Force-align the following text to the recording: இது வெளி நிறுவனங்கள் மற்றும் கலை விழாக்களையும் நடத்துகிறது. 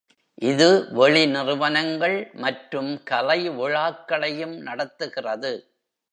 இது 0.41 0.67
வெளி 0.91 1.25
நிறுவனங்கள் 1.25 2.15
மற்றும் 2.35 3.03
கலை 3.03 3.49
விழாக்களையும் 3.49 4.55
நடத்துகிறது. 4.59 5.51